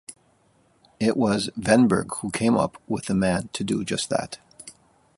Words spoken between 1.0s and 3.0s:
was Wennberg who came up